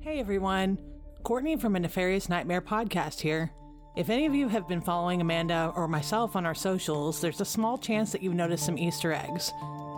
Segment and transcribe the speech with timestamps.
[0.00, 0.78] Hey everyone,
[1.24, 3.50] Courtney from a Nefarious Nightmare podcast here.
[3.96, 7.44] If any of you have been following Amanda or myself on our socials, there's a
[7.44, 9.52] small chance that you've noticed some Easter eggs.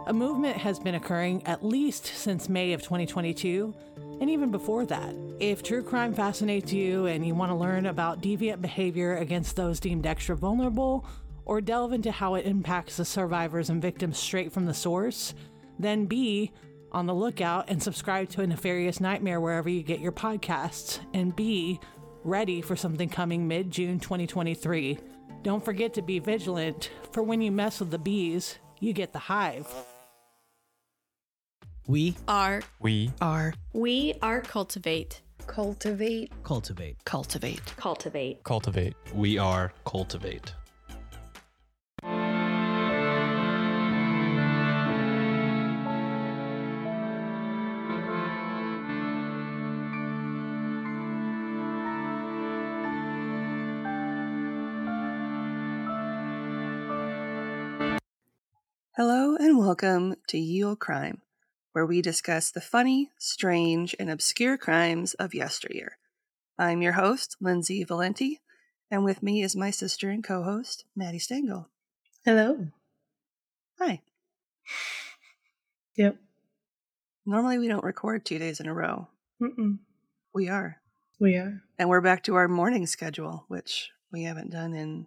[0.07, 3.75] A movement has been occurring at least since May of 2022,
[4.23, 5.15] and even before that.
[5.39, 9.81] If true crime fascinates you and you want to learn about deviant behavior against those
[9.81, 11.05] deemed extra vulnerable,
[11.45, 15.35] or delve into how it impacts the survivors and victims straight from the source,
[15.79, 16.53] then be
[16.93, 21.35] on the lookout and subscribe to a nefarious nightmare wherever you get your podcasts and
[21.37, 21.81] be
[22.25, 24.99] ready for something coming mid June 2023.
[25.43, 29.19] Don't forget to be vigilant, for when you mess with the bees, you get the
[29.19, 29.67] hive.
[31.87, 36.31] We are We are we are cultivate Cultivate.
[36.45, 37.03] cultivate.
[37.05, 38.45] cultivate Cultivate.
[38.45, 38.95] cultivate.
[39.15, 40.53] We are cultivate.
[59.03, 61.23] Hello and welcome to Ye Crime,
[61.73, 65.97] where we discuss the funny, strange, and obscure crimes of yesteryear.
[66.59, 68.41] I'm your host, Lindsay Valenti,
[68.91, 71.71] and with me is my sister and co-host, Maddie Stengel.
[72.27, 72.67] Hello.
[73.79, 74.03] Hi.
[75.97, 76.17] Yep.
[77.25, 79.09] Normally we don't record two days in a row.
[79.43, 79.79] Mm-mm.
[80.35, 80.77] We are.
[81.19, 81.63] We are.
[81.79, 85.07] And we're back to our morning schedule, which we haven't done in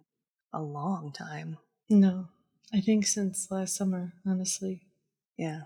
[0.52, 1.58] a long time.
[1.88, 2.26] No,
[2.72, 4.82] I think since last summer, honestly.
[5.36, 5.62] Yeah.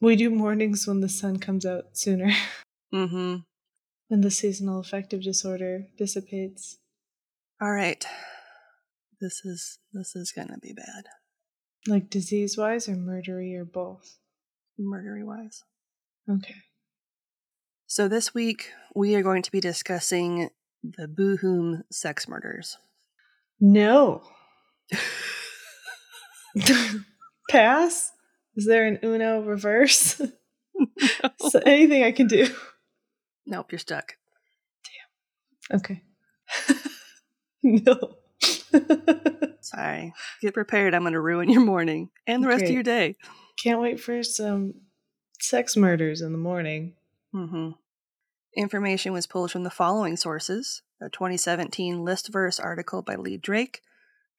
[0.00, 2.30] We do mornings when the sun comes out sooner
[2.94, 3.36] Mm-hmm.
[4.10, 6.78] and the seasonal affective disorder dissipates.
[7.60, 8.02] All right.
[9.20, 11.04] This is this is gonna be bad.
[11.86, 14.16] Like disease wise or murdery or both.
[14.80, 15.64] Murdery wise.
[16.30, 16.54] Okay.
[17.86, 20.48] So this week we are going to be discussing
[20.82, 22.78] the Bochum sex murders.
[23.60, 24.22] No.
[27.50, 28.12] Pass?
[28.56, 30.20] Is there an Uno reverse?
[31.38, 32.48] so anything I can do.
[33.46, 34.14] Nope, you're stuck.
[35.70, 35.78] Damn.
[35.78, 36.02] Okay.
[37.62, 38.16] no.
[39.60, 40.12] Sorry.
[40.40, 40.94] Get prepared.
[40.94, 43.16] I'm going to ruin your morning and the rest of your day.
[43.62, 44.74] Can't wait for some
[45.40, 46.94] sex murders in the morning.
[47.34, 47.70] Mm-hmm.
[48.56, 53.82] Information was pulled from the following sources a 2017 Listverse article by Lee Drake,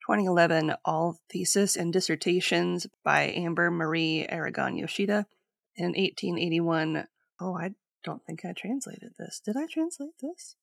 [0.10, 5.28] 2011 All Thesis and Dissertations by Amber Marie Aragon Yoshida,
[5.76, 7.06] In 1881.
[7.40, 9.40] Oh, I don't think I translated this.
[9.46, 10.56] Did I translate this?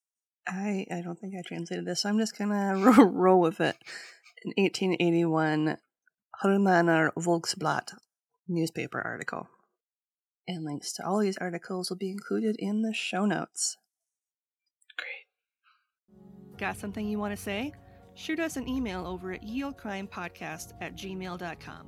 [0.48, 2.74] I, I don't think I translated this, so I'm just gonna
[3.04, 3.76] roll with it.
[4.44, 5.76] In 1881
[6.42, 7.92] Hermanner Volksblatt
[8.48, 9.46] newspaper article.
[10.48, 13.76] And links to all these articles will be included in the show notes.
[14.98, 16.58] Great.
[16.58, 17.72] Got something you want to say?
[18.16, 21.86] Shoot us an email over at yieldcrimepodcast at gmail.com.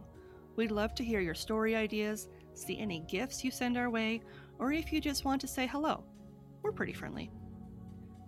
[0.56, 4.20] We'd love to hear your story ideas, see any gifts you send our way,
[4.58, 6.04] or if you just want to say hello.
[6.62, 7.30] We're pretty friendly.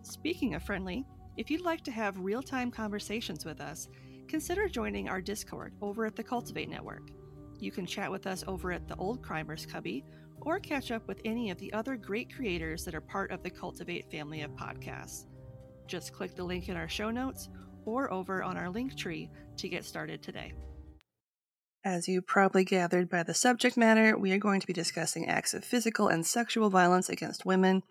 [0.02, 1.04] Speaking of friendly,
[1.36, 3.86] if you'd like to have real time conversations with us,
[4.28, 7.10] consider joining our Discord over at the Cultiv8 Network.
[7.58, 10.06] You can chat with us over at the Olde Crimers Cubby
[10.40, 13.50] or catch up with any of the other great creators that are part of the
[13.50, 15.26] Cultiv8 family of podcasts.
[15.86, 17.50] Just click the link in our show notes
[17.84, 20.52] or over on our link tree to get started today.
[21.84, 25.54] As you probably gathered by the subject matter, we are going to be discussing acts
[25.54, 27.82] of physical and sexual violence against women.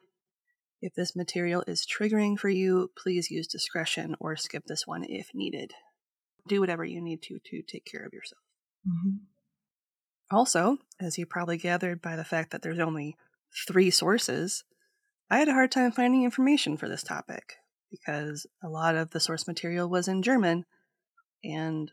[0.81, 5.29] If this material is triggering for you, please use discretion or skip this one if
[5.33, 5.71] needed.
[6.47, 8.41] Do whatever you need to to take care of yourself.
[8.87, 9.17] Mm-hmm.
[10.31, 13.17] Also, as you probably gathered by the fact that there's only
[13.67, 14.63] three sources,
[15.31, 17.55] I had a hard time finding information for this topic
[17.89, 20.65] because a lot of the source material was in German
[21.43, 21.91] and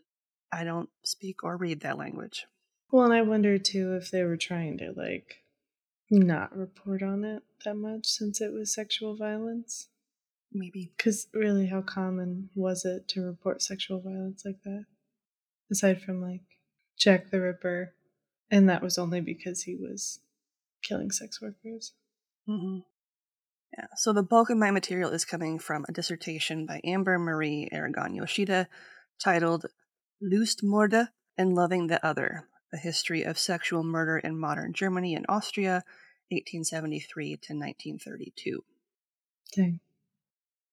[0.51, 2.45] I don't speak or read that language.
[2.91, 5.43] Well, and I wonder too if they were trying to like
[6.09, 9.89] not report on it that much since it was sexual violence.
[10.53, 10.91] Maybe.
[10.95, 14.85] Because really, how common was it to report sexual violence like that?
[15.69, 16.43] Aside from like
[16.97, 17.93] Jack the Ripper,
[18.49, 20.19] and that was only because he was
[20.81, 21.93] killing sex workers.
[22.45, 22.79] hmm
[23.75, 27.67] Yeah, so the bulk of my material is coming from a dissertation by Amber Marie
[27.71, 28.67] Aragon Yoshida
[29.19, 29.65] titled
[30.21, 35.83] Lustmorde and Loving the Other A History of Sexual Murder in Modern Germany and Austria,
[36.29, 38.63] 1873 to 1932.
[39.55, 39.79] Dang.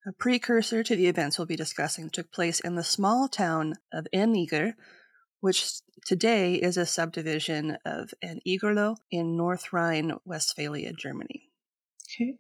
[0.07, 4.07] A precursor to the events we'll be discussing took place in the small town of
[4.13, 4.75] Enniger,
[5.41, 11.51] which today is a subdivision of Ennigerloh in North Rhine, Westphalia, Germany.
[12.07, 12.39] Okay.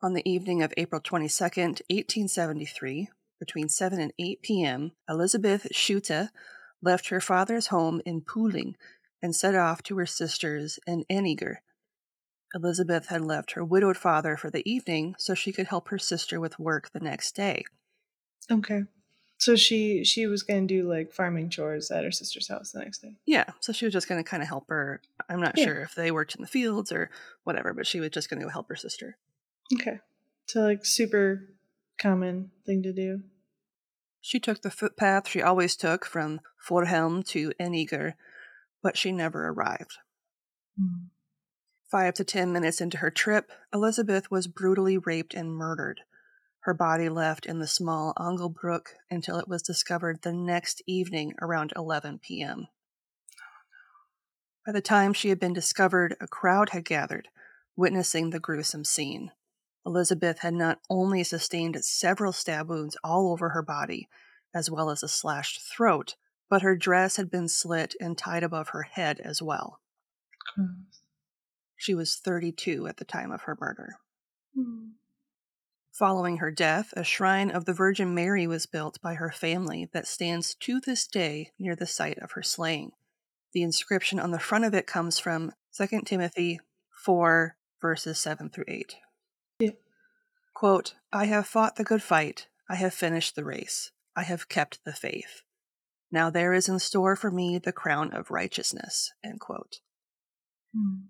[0.00, 3.08] On the evening of April 22nd, 1873,
[3.40, 6.30] between 7 and 8 p.m., Elizabeth Schutte
[6.80, 8.76] left her father's home in Pooling
[9.20, 11.56] and set off to her sister's in Enniger.
[12.54, 16.38] Elizabeth had left her widowed father for the evening so she could help her sister
[16.40, 17.64] with work the next day.
[18.50, 18.84] Okay.
[19.40, 22.80] So she she was going to do like farming chores at her sister's house the
[22.80, 23.14] next day.
[23.26, 25.00] Yeah, so she was just going to kind of help her.
[25.28, 25.64] I'm not Yeah.
[25.64, 27.10] sure if they worked in the fields or
[27.44, 29.16] whatever, but she was just going to go help her sister.
[29.74, 30.00] Okay.
[30.46, 31.48] So like super
[32.00, 33.22] common thing to do.
[34.20, 38.14] She took the footpath she always took from Vorhelm to Enniger,
[38.82, 39.98] but she never arrived.
[40.78, 41.06] Hmm.
[41.90, 46.02] Five to ten minutes into her trip, Elizabeth was brutally raped and murdered.
[46.60, 51.72] Her body left in the small Angelbrook until it was discovered the next evening around
[51.74, 52.68] 11 p.m.
[54.66, 57.28] By the time she had been discovered, a crowd had gathered,
[57.74, 59.32] witnessing the gruesome scene.
[59.86, 64.08] Elizabeth had not only sustained several stab wounds all over her body,
[64.54, 66.16] as well as a slashed throat,
[66.48, 69.80] but her dress had been slit and tied above her head as well.
[71.76, 73.96] She was 32 at the time of her murder.
[74.54, 74.88] Hmm.
[75.92, 80.06] Following her death, a shrine of the Virgin Mary was built by her family that
[80.06, 82.92] stands to this day near the site of her slaying.
[83.52, 86.60] The inscription on the front of it comes from 2 Timothy
[87.04, 88.96] 4, verses 7 through 8.
[90.58, 94.84] Quote, I have fought the good fight, I have finished the race, I have kept
[94.84, 95.42] the faith.
[96.10, 99.12] Now there is in store for me the crown of righteousness.
[99.24, 99.76] End quote.
[100.76, 101.02] Hmm.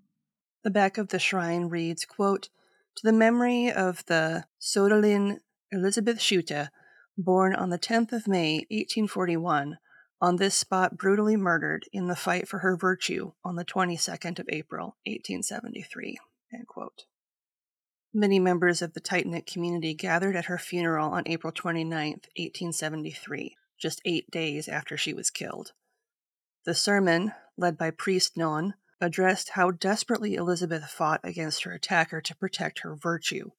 [0.63, 2.49] The back of the shrine reads, quote,
[2.97, 5.39] To the memory of the Sodalin
[5.71, 6.69] Elizabeth Schutte,
[7.17, 9.79] born on the 10th of May, 1841,
[10.21, 14.45] on this spot brutally murdered in the fight for her virtue on the 22nd of
[14.49, 16.19] April, 1873.
[16.53, 17.05] End quote.
[18.13, 23.55] Many members of the tight knit community gathered at her funeral on April 29th, 1873,
[23.77, 25.73] just eight days after she was killed.
[26.65, 32.35] The sermon, led by priest Non, addressed how desperately Elizabeth fought against her attacker to
[32.35, 33.51] protect her virtue,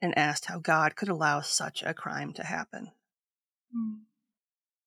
[0.00, 2.92] and asked how God could allow such a crime to happen.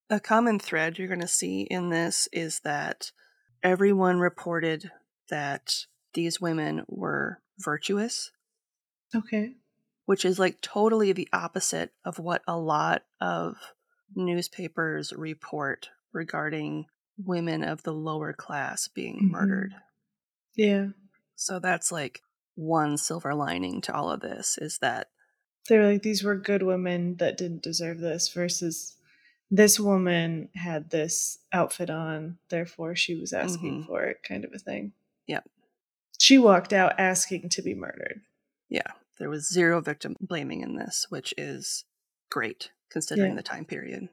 [0.10, 3.12] A common thread you're going to see in this is that
[3.62, 4.92] everyone reported
[5.30, 8.31] that these women were virtuous,
[9.15, 9.54] Okay.
[10.06, 13.56] which is like totally the opposite of what a lot of
[14.15, 16.86] newspapers report regarding
[17.18, 19.31] women of the lower class being Mhm.
[19.31, 19.75] murdered.
[20.56, 20.88] Yeah.
[21.36, 22.21] So that's like
[22.56, 25.10] one silver lining to all of this is that
[25.69, 28.98] They were like these were good women that didn't deserve this versus
[29.50, 33.88] this woman had this outfit on, therefore she was asking Mhm.
[33.88, 34.92] for it, kind of a thing.
[35.27, 35.48] Yep.
[36.19, 38.21] She walked out asking to be murdered.
[38.69, 41.86] yeah, there was zero victim blaming in this, which is
[42.30, 43.38] great considering Yeah.
[43.38, 44.10] the time period.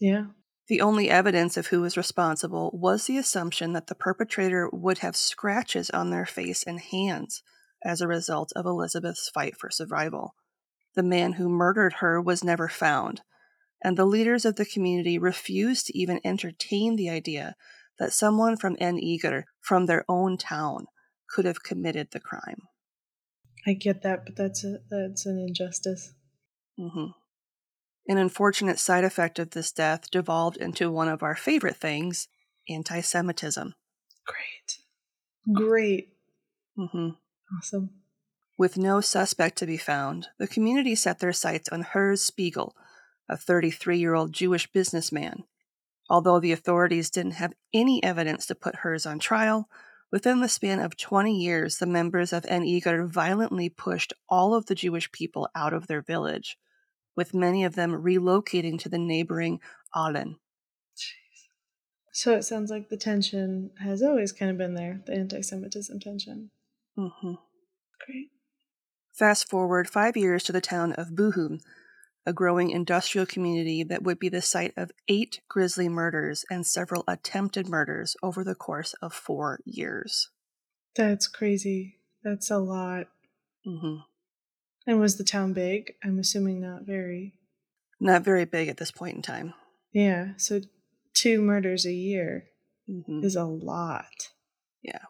[0.00, 0.26] Yeah.
[0.66, 5.16] The only evidence of who was responsible was the assumption that the perpetrator would have
[5.16, 7.42] scratches on their face and hands
[7.84, 10.34] as a result of Elizabeth's fight for survival.
[10.94, 13.20] The man who murdered her was never found,
[13.82, 17.56] and the leaders of the community refused to even entertain the idea
[17.98, 20.86] that someone from Enniger, from their own town,
[21.28, 22.62] could have committed the crime.
[23.66, 26.12] I get that, but that's a that's an injustice.
[26.78, 27.06] Mm-hmm.
[28.06, 32.28] An unfortunate side effect of this death devolved into one of our favorite things
[32.68, 33.74] anti Semitism.
[34.26, 34.78] Great.
[35.52, 36.08] Great.
[36.78, 37.10] Mm-hmm.
[37.56, 37.90] Awesome.
[38.56, 42.76] With no suspect to be found, the community set their sights on Herz Spiegel,
[43.28, 45.44] a 33 year old Jewish businessman.
[46.10, 49.68] Although the authorities didn't have any evidence to put Herz on trial,
[50.14, 54.74] within the span of 20 years, the members of Enniger violently pushed all of the
[54.76, 56.56] Jewish people out of their village,
[57.16, 59.58] with many of them relocating to the neighboring
[59.92, 60.36] Ahlen.
[62.12, 65.98] So it sounds like the tension has always kind of been there, the anti Semitism
[65.98, 66.52] tension.
[66.96, 67.32] Mm-hmm.
[68.06, 68.28] Great.
[69.12, 71.58] Fast forward five years to the town of Bochum,
[72.26, 77.04] a growing industrial community that would be the site of eight grisly murders and several
[77.06, 80.30] attempted murders over the course of four years.
[80.96, 81.96] That's crazy.
[82.22, 83.08] That's a lot.
[83.66, 83.96] Mm-hmm.
[84.86, 85.94] And was the town big?
[86.02, 87.34] I'm assuming not very.
[88.00, 89.54] Not very big at this point in time.
[89.92, 90.60] Yeah, so
[91.14, 92.46] two murders a year
[92.86, 94.30] hmm is a lot.
[94.82, 95.04] Yeah.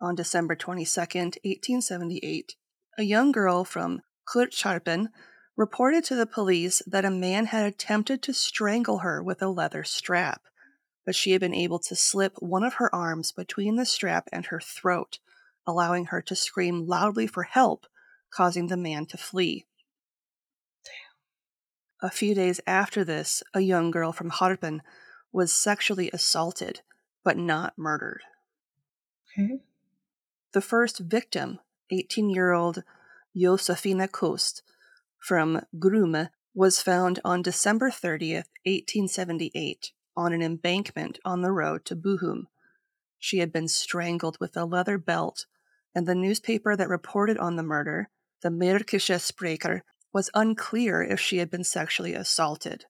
[0.00, 2.56] On December 22nd, 1878,
[2.98, 5.08] a young girl from Klutscharpen
[5.56, 9.84] reported to the police that a man had attempted to strangle her with a leather
[9.84, 10.42] strap,
[11.04, 14.46] but she had been able to slip one of her arms between the strap and
[14.46, 15.18] her throat,
[15.66, 17.86] allowing her to scream loudly for help
[18.30, 19.66] causing the man to flee.
[22.02, 24.82] A few days after this, a young girl from Harpen
[25.32, 26.82] was sexually assaulted,
[27.24, 28.20] but not murdered.
[29.32, 29.60] Okay.
[30.52, 31.60] The first victim,
[31.90, 32.84] 18 year old
[33.34, 34.62] Josefina Kost
[35.26, 41.96] from Grumme, was found on December 30th, 1878, on an embankment on the road to
[41.96, 42.44] Bochum.
[43.18, 45.46] She had been strangled with a leather belt,
[45.96, 48.08] and the newspaper that reported on the murder,
[48.42, 52.84] the Märkische Sprecher, was unclear if she had been sexually assaulted,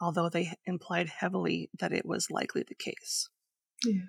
[0.00, 3.28] although they implied heavily that it was likely the case.
[3.84, 4.06] Yeah.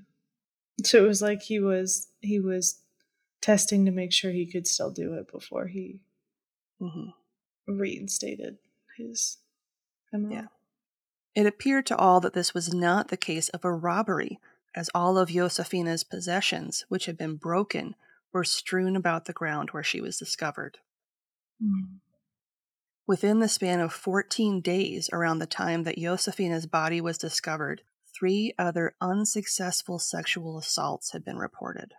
[0.85, 2.79] So it was like he was he was
[3.41, 5.99] testing to make sure he could still do it before he
[6.79, 7.09] hmm
[7.67, 8.57] reinstated
[8.97, 9.37] his
[10.11, 10.29] MO.
[10.31, 10.47] Yeah.
[11.35, 14.39] It appeared to all that this was not the case of a robbery,
[14.75, 17.95] as all of Josefina's possessions, which had been broken,
[18.31, 20.77] were strewn about the ground where she was discovered.
[21.63, 21.99] Mm.
[23.05, 27.81] Within the span of 14 days around the time that Josefina's body was discovered,
[28.17, 31.93] three other unsuccessful sexual assaults had been reported.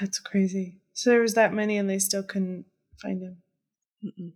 [0.00, 0.80] That's crazy.
[0.92, 2.66] So there was that many and they still couldn't
[3.00, 3.42] find him.
[4.04, 4.32] Mm-mm.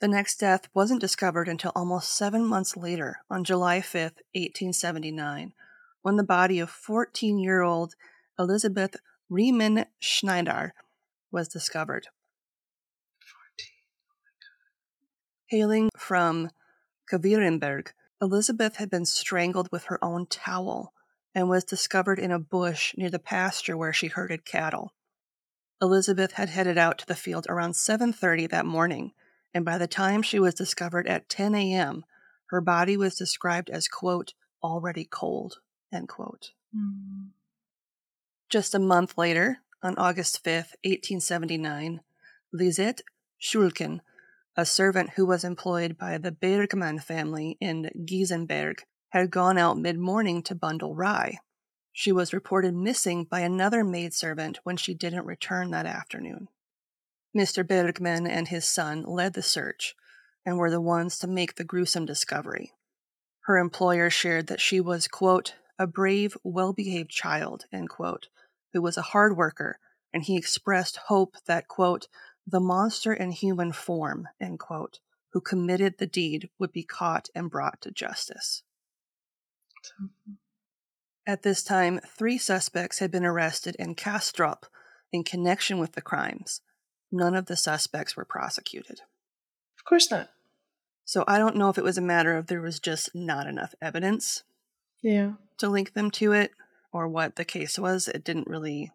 [0.00, 5.52] The next death wasn't discovered until almost seven months later, on July 5th, 1879,
[6.02, 7.94] when the body of 14 year old
[8.38, 8.96] Elizabeth
[9.28, 10.74] Riemann Schneider
[11.30, 12.08] was discovered.
[13.20, 13.68] 14.
[15.46, 16.50] Hailing from
[17.10, 17.88] Kavirenberg,
[18.22, 20.92] Elizabeth had been strangled with her own towel
[21.34, 24.92] and was discovered in a bush near the pasture where she herded cattle.
[25.84, 29.12] Elizabeth had headed out to the field around 7:30 that morning,
[29.52, 32.06] and by the time she was discovered at 10 a.m.,
[32.46, 35.60] her body was described as quote already cold
[35.92, 36.52] end quote.
[36.74, 37.32] Mm.
[38.48, 42.00] Just a month later, on August 5th, 1879,
[42.50, 43.02] Lisette
[43.38, 44.00] Schulken,
[44.56, 49.98] a servant who was employed by the Bergmann family in Giesenberg, had gone out mid
[49.98, 51.36] morning to bundle rye.
[51.96, 56.48] She was reported missing by another maidservant when she didn't return that afternoon.
[57.34, 57.66] Mr.
[57.66, 59.94] Bergman and his son led the search
[60.44, 62.72] and were the ones to make the gruesome discovery.
[63.42, 68.26] Her employer shared that she was, quote, a brave, well behaved child, end quote,
[68.72, 69.78] who was a hard worker,
[70.12, 72.08] and he expressed hope that, quote,
[72.44, 74.98] the monster in human form, end quote,
[75.32, 78.64] who committed the deed would be caught and brought to justice.
[80.02, 80.32] Mm-hmm.
[81.26, 84.66] At this time, three suspects had been arrested in Castrop
[85.12, 86.60] in connection with the crimes.
[87.10, 89.00] None of the suspects were prosecuted.
[89.78, 90.30] Of course not.
[91.04, 93.74] So I don't know if it was a matter of there was just not enough
[93.80, 94.42] evidence
[95.00, 95.34] Yeah.
[95.58, 96.52] to link them to it
[96.92, 98.08] or what the case was.
[98.08, 98.92] It didn't really,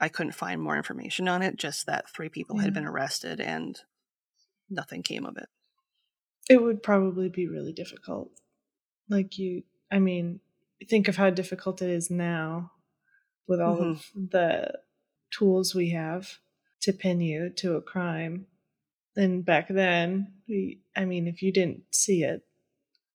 [0.00, 2.62] I couldn't find more information on it, just that three people Yeah.
[2.62, 3.80] had been arrested and
[4.68, 5.48] nothing came of it.
[6.48, 8.30] It would probably be really difficult.
[9.08, 10.40] Like you, I mean,
[10.88, 12.72] think of how difficult it is now
[13.46, 14.78] with all of the
[15.30, 16.38] tools we have
[16.82, 18.46] to pin you to a crime.
[19.16, 22.42] And back then, we, I mean, if you didn't see it,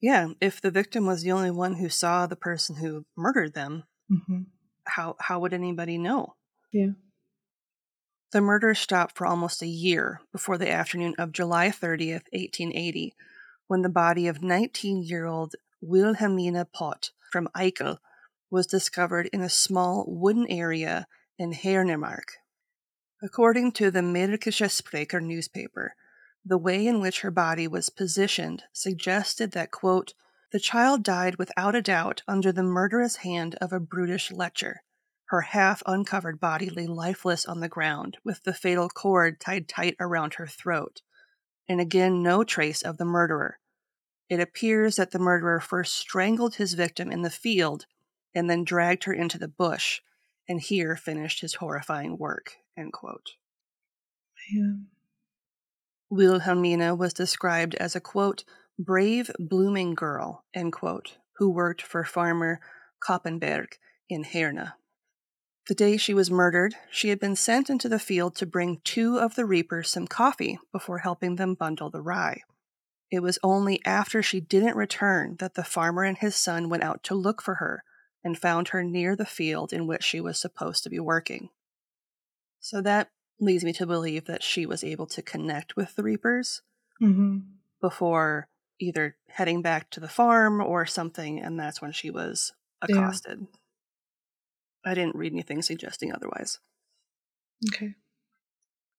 [0.02, 3.84] Yeah, if the victim was the only one who saw the person who murdered them,
[4.10, 4.44] hmm
[4.88, 6.36] how how would anybody know?
[6.72, 6.92] yeah.
[8.32, 13.14] The murder stopped for almost a year before the afternoon of July 30th, 1880,
[13.68, 17.98] when the body of 19 year old Wilhelmina Pott from Eickel
[18.50, 21.06] was discovered in a small wooden area
[21.38, 22.38] in Hernemark.
[23.22, 25.96] According to the Märkische Sprecher newspaper,
[26.46, 30.14] the way in which her body was positioned suggested that, quote,
[30.54, 34.84] the child died without a doubt under the murderous hand of a brutish lecher.
[35.26, 39.98] Her half uncovered body lay lifeless on the ground, with the fatal cord tied tight
[40.00, 41.02] around her throat,
[41.68, 43.60] and again no trace of the murderer.
[44.30, 47.86] It appears that the murderer first strangled his victim in the field
[48.34, 50.02] and then dragged her into the bush,
[50.48, 52.58] and here finished his horrifying work.
[52.78, 53.32] End quote.
[54.52, 54.88] Man.
[56.10, 58.44] Wilhelmina was described as a quote,
[58.78, 62.60] brave, blooming girl, end quote, who worked for farmer
[63.00, 63.74] Koppenberg
[64.10, 64.74] in Herne.
[65.68, 69.18] The day she was murdered, she had been sent into the field to bring two
[69.18, 72.42] of the reapers some coffee before helping them bundle the rye.
[73.16, 77.02] It was only after she didn't return that the farmer and his son went out
[77.04, 77.86] to look for her
[78.26, 81.48] and found her near the field in which she was supposed to be working.
[82.60, 86.62] So that leads me to believe that she was able to connect with the reapers
[87.00, 87.40] hmm
[87.80, 92.52] before either heading back to the farm or something, and that's when she was
[92.86, 92.96] Yeah.
[92.98, 93.48] accosted.
[94.84, 96.60] I didn't read anything suggesting otherwise.
[97.70, 97.96] Okay.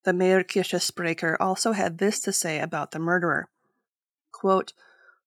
[0.05, 3.51] The Märkische Sprecher also had this to say about the murderer
[4.37, 4.75] quote,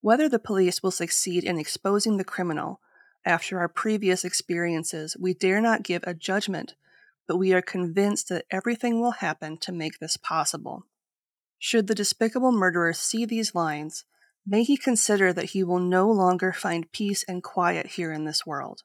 [0.02, 2.80] Whether the police will succeed in exposing the criminal,
[3.26, 6.76] after our previous experiences, we dare not give a judgment,
[7.28, 10.86] but we are convinced that everything will happen to make this possible.
[11.58, 14.06] Should the despicable murderer see these lines,
[14.46, 18.46] may he consider that he will no longer find peace and quiet here in this
[18.46, 18.84] world.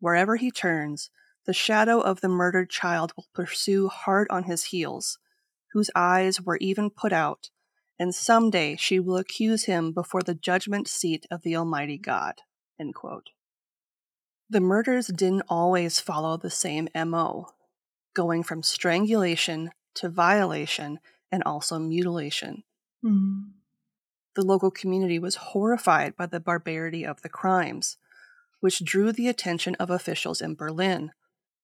[0.00, 1.10] Wherever he turns,
[1.46, 5.18] the shadow of the murdered child will pursue hard on his heels,
[5.72, 7.50] whose eyes were even put out,
[7.98, 12.42] and someday she will accuse him before the judgment seat of the Almighty God.
[14.50, 17.48] The murders didn't always follow the same MO,
[18.14, 21.00] going from strangulation to violation
[21.30, 22.62] and also mutilation.
[23.04, 23.50] Mm.
[24.36, 27.96] The local community was horrified by the barbarity of the crimes,
[28.60, 31.10] which drew the attention of officials in Berlin.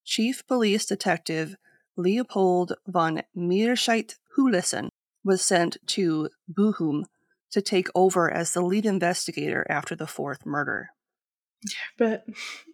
[0.05, 1.57] Chief Police Detective
[1.97, 4.89] Leopold von Meerscheidt Hüllessem
[5.25, 7.05] was sent to Bochum
[7.51, 10.91] to take over as the lead investigator after the fourth murder.
[11.63, 12.27] Yeah, but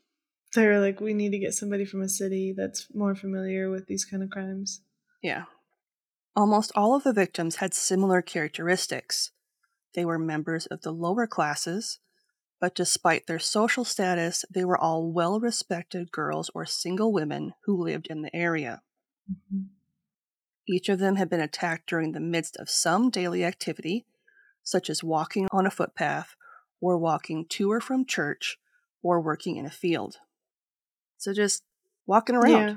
[0.55, 3.87] they were like, we need to get somebody from a city that's more familiar with
[3.87, 4.83] these kind of crimes.
[5.23, 5.45] Yeah.
[6.35, 9.33] Almost all of the victims had similar characteristics.
[9.95, 11.99] They were members of the lower classes,
[12.61, 17.83] but despite their social status, they were all well respected girls or single women who
[17.83, 18.83] lived in the area.
[19.31, 19.67] Mm-hmm.
[20.71, 24.07] Each of them had been attacked during the midst of some daily activity,
[24.63, 26.37] such as walking on a footpath,
[26.81, 28.57] or walking to or from church,
[29.03, 30.19] or working in a field.
[31.19, 31.65] So just
[32.07, 32.69] walking around.
[32.69, 32.75] Yeah.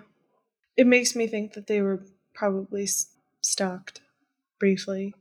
[0.75, 2.87] It makes me think that they were probably
[3.41, 4.01] stalked
[4.59, 5.13] briefly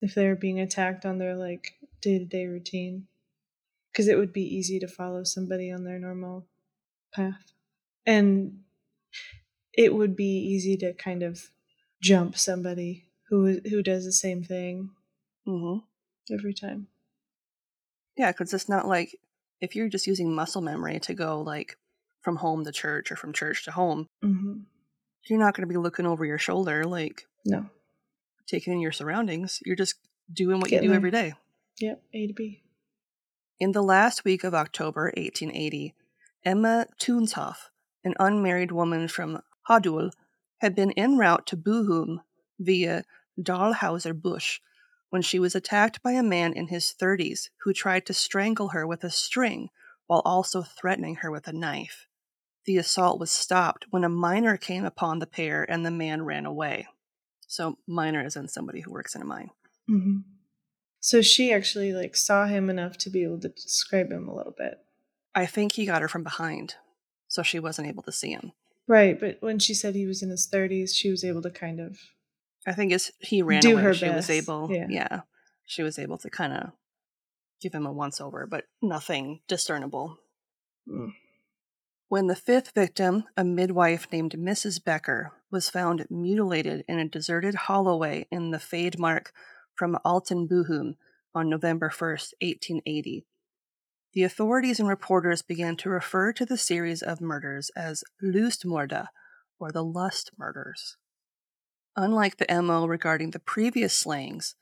[0.00, 3.08] if they were being attacked on their like day-to-day routine
[3.90, 6.46] because it would be easy to follow somebody on their normal
[7.12, 7.52] path
[8.06, 8.60] and
[9.74, 11.50] it would be easy to kind of
[12.02, 14.90] jump somebody who who does the same thing
[15.46, 15.78] hmm
[16.32, 16.86] every time
[18.16, 19.16] Yeah, because it's not like
[19.60, 21.76] if you're just using muscle memory to go like
[22.20, 24.60] from home to church or from church to home, mm-hmm.
[25.28, 27.66] you're not going to be looking over your shoulder, like no
[28.46, 29.60] taking in your surroundings.
[29.64, 29.94] You're just
[30.32, 30.96] doing what Getting you do there.
[30.96, 31.34] every day.
[31.80, 32.62] yep a to b
[33.58, 35.94] In the last week of October 1880,
[36.44, 37.70] Emma Tunshoff,
[38.04, 40.12] an unmarried woman from Hadul,
[40.58, 42.18] had been en route to Bochum
[42.58, 43.04] via
[43.40, 44.60] Dahlhauser Busch
[45.10, 48.86] when she was attacked by a man in his 30s who tried to strangle her
[48.86, 49.68] with a string
[50.06, 52.06] while also threatening her with a knife.
[52.64, 56.46] The assault was stopped when a miner came upon the pair and the man ran
[56.46, 56.86] away.
[57.46, 59.50] So, miner is in somebody who works in a mine.
[59.90, 60.18] mm-hmm.
[61.00, 64.54] so she actually like saw him enough to be able to describe him a little
[64.56, 64.78] bit
[65.34, 66.74] I think he got her from behind,
[67.28, 68.52] so she wasn't able to see him.
[68.88, 71.80] Right but when she said he was in his 30s she was able to kind
[71.80, 71.98] of
[72.66, 75.22] I think as he ran Do away, her she was able, yeah.
[75.66, 76.70] she was able to kind of
[77.60, 80.18] give him a once over, but nothing discernible.
[80.88, 81.12] Mm.
[82.08, 84.82] When the fifth victim, a midwife named Mrs.
[84.84, 89.32] Becker, was found mutilated in a deserted holloway in the Fade Mark
[89.74, 90.96] from Altenbochum
[91.34, 93.24] on November 1st, 1880,
[94.12, 99.08] the authorities and reporters began to refer to the series of murders as Lustmorde,
[99.58, 100.96] or the Lust Murders.
[101.96, 104.56] Unlike the MO regarding the previous slayings,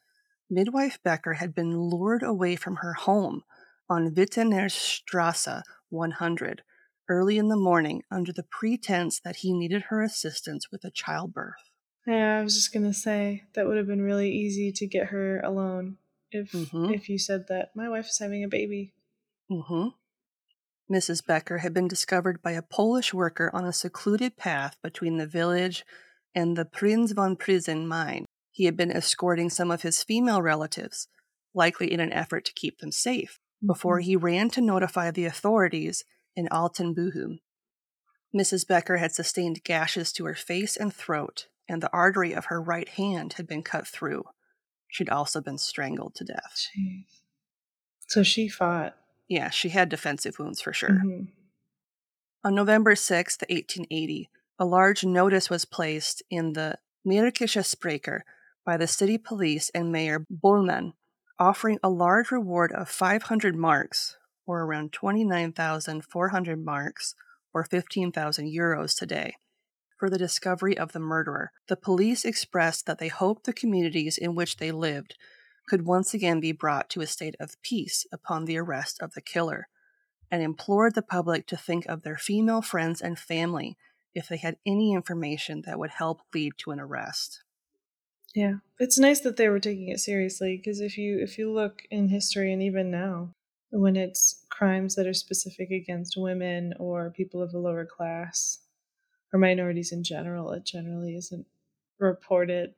[0.51, 3.45] midwife Becker had been lured away from her home
[3.89, 6.65] on Wittenerstrasse 100
[7.09, 11.71] early in the morning under the pretense that he needed her assistance with a childbirth.
[12.07, 15.41] Yeah, I was just gonna say that would have been really easy to get her
[15.41, 15.99] alone
[16.31, 16.93] if Mhm.
[16.93, 18.93] if you said that my wife is having a baby.
[19.51, 19.89] Hmm
[20.91, 21.25] Mrs.
[21.25, 25.85] Becker had been discovered by a Polish worker on a secluded path between the village
[26.35, 28.27] and the Prinz von Preußen mine.
[28.51, 31.07] He had been escorting some of his female relatives,
[31.55, 36.05] likely in an effort to keep them safe, before he ran to notify the authorities
[36.35, 37.39] in Altenbochum.
[38.37, 38.67] Mrs.
[38.67, 42.89] Becker had sustained gashes to her face and throat, and the artery of her right
[42.89, 44.25] hand had been cut through.
[44.89, 46.69] She'd also been strangled to death.
[46.77, 47.05] Jeez.
[48.09, 48.97] So she fought.
[49.31, 50.91] Yeah, she had defensive wounds for sure.
[50.91, 51.29] Mhm.
[52.43, 58.25] On November 6th, 1880, a large notice was placed in the Märkische Sprecher
[58.67, 60.95] by the city police and Mayor Bollmann,
[61.39, 64.17] offering a large reward of 500 marks,
[64.47, 67.15] or around 29,400 marks,
[67.55, 69.37] or 15,000 euros today,
[69.97, 71.53] for the discovery of the murderer.
[71.69, 75.15] The police expressed that they hoped the communities in which they lived
[75.71, 79.21] could once again be brought to a state of peace upon the arrest of the
[79.21, 79.69] killer
[80.29, 83.77] and implored the public to think of their female friends and family
[84.13, 87.45] if they had any information that would help lead to an arrest.
[88.35, 91.83] Yeah, it's nice that they were taking it seriously because if you if you look
[91.89, 93.31] in history and even now,
[93.71, 98.59] when it's crimes that are specific against women or people of a lower class
[99.33, 101.47] or minorities in general, it generally isn't
[102.01, 102.75] reported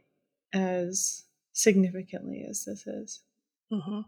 [0.52, 3.20] as significantly as this is.
[3.72, 4.00] Mm-hmm.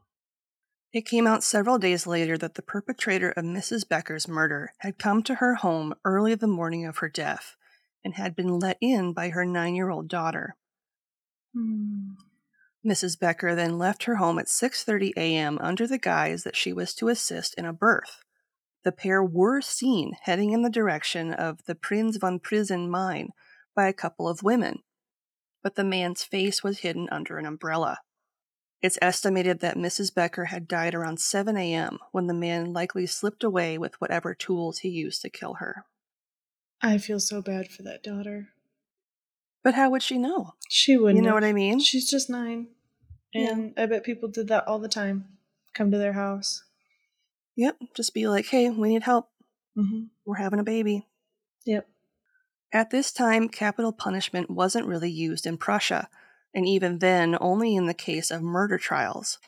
[0.92, 3.88] It came out several days later that the perpetrator of Mrs.
[3.88, 7.57] Becker's murder had come to her home early the morning of her death
[8.04, 10.57] and had been let in by her nine year old daughter.
[11.52, 12.12] Hmm.
[12.87, 13.18] Mrs.
[13.18, 15.59] Becker then left her home at 6:30 a.m.
[15.61, 18.22] under the guise that she was to assist in a birth.
[18.85, 23.30] The pair were seen heading in the direction of the Prinz von Preußen mine
[23.74, 24.83] by a couple of women,
[25.64, 27.98] but the man's face was hidden under an umbrella.
[28.83, 30.14] It's estimated that Mrs.
[30.14, 31.98] Becker had died around 7 a.m.
[32.12, 35.87] when the man likely slipped away with whatever tools he used to kill her.
[36.83, 38.50] I feel so bad for that daughter.
[39.62, 40.53] But how would she know?
[40.68, 41.16] She wouldn't.
[41.16, 41.42] You know have.
[41.42, 41.81] what I mean?
[41.81, 42.68] She's just nine.
[43.33, 43.53] Yeah.
[43.53, 45.24] And I bet people did that all the time.
[45.72, 46.62] Come to their house.
[47.57, 49.31] Yep, just be like, hey, we need help.
[49.79, 50.05] Mm-hmm.
[50.27, 51.07] We're having a baby.
[51.64, 51.88] Yep.
[52.75, 56.09] At this time, capital punishment wasn't really used in Prussia,
[56.53, 59.39] and even then, only in the case of murder trials.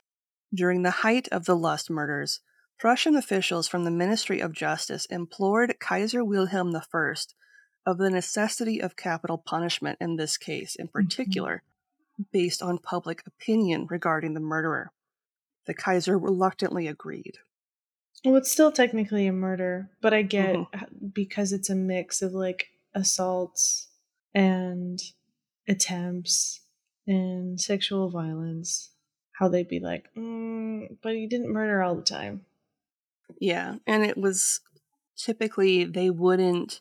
[0.54, 2.38] During the height of the Lust murders,
[2.78, 7.14] Prussian officials from the Ministry of Justice implored Kaiser Wilhelm I
[7.84, 11.64] of the necessity of capital punishment in this case, in particular,
[12.32, 14.92] based on public opinion regarding the murderer.
[15.66, 17.38] The Kaiser reluctantly agreed.
[18.24, 21.12] Well, it's still technically a murder, but I get Mhm.
[21.12, 23.88] because it's a mix of like assaults
[24.34, 25.00] and
[25.68, 26.62] attempts
[27.06, 28.90] and sexual violence.
[29.38, 32.46] How they'd be like, mm, but he didn't murder all the time.
[33.38, 34.60] Yeah, and it was
[35.16, 36.80] typically they wouldn't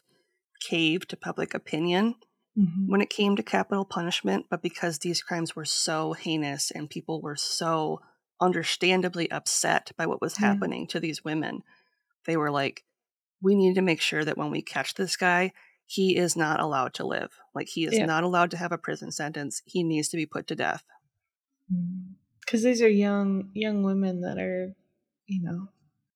[0.61, 2.15] cave to public opinion
[2.57, 2.87] Mm-hmm.
[2.89, 7.19] when it came to capital punishment, but because these crimes were so heinous and people
[7.19, 7.99] were so
[8.39, 11.63] understandably upset by what was happening to these women,
[12.25, 12.85] they were like,
[13.41, 15.51] we need to make sure that when we catch this guy,
[15.85, 17.39] he is not allowed to live.
[17.53, 18.05] Like, he is Yeah.
[18.05, 19.61] not allowed to have a prison sentence.
[19.65, 20.83] He needs to be put to death.
[22.39, 24.75] Because these are young young women that are,
[25.27, 25.69] you know,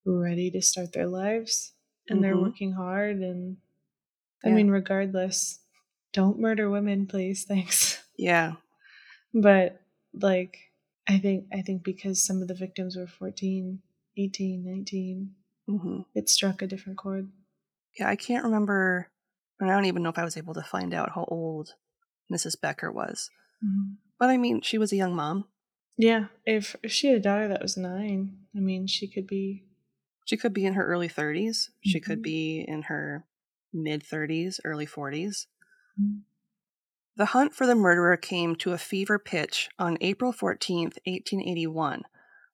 [0.06, 1.74] ready to start their lives,
[2.08, 2.40] and they're Mhm.
[2.40, 3.18] working hard.
[3.18, 3.58] And
[4.46, 4.56] I Yeah.
[4.56, 5.62] mean, regardless,
[6.14, 7.46] don't murder women, please.
[7.50, 8.04] Thanks.
[8.18, 8.56] Yeah.
[9.34, 9.82] but
[10.14, 10.72] like
[11.08, 13.82] i think i think because some of the victims were 14
[14.18, 15.36] 18 19
[15.68, 17.32] hmm it struck a different chord
[17.98, 19.10] Yeah, I can't remember.
[19.60, 21.74] And I don't even know if I was able to find out how old
[22.32, 22.60] Mrs.
[22.60, 23.30] Becker was.
[24.20, 25.46] But I mean, she was a young mom.
[25.98, 29.66] yeah if if she had a daughter that was nine i mean she could be
[30.26, 31.72] She could be in her early 30s.
[31.82, 32.24] She could Mhm.
[32.34, 33.26] be in her
[33.74, 35.48] mid 30s, early 40s.
[36.00, 36.22] Mhm.
[37.18, 42.04] The hunt for the murderer came to a fever pitch on April 14th, 1881,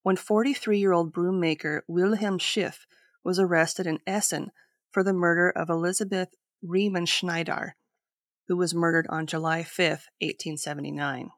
[0.03, 2.87] when 43 year old broom maker Wilhelm Schiff
[3.23, 4.51] was arrested in Essen
[4.89, 6.29] for the murder of Elizabeth
[6.65, 7.71] Riemenschneider,
[8.47, 11.31] who was murdered on July 5th, 1879.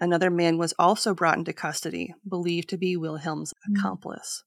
[0.00, 3.78] Another man was also brought into custody, believed to be Wilhelm's Mm.
[3.78, 4.44] accomplice.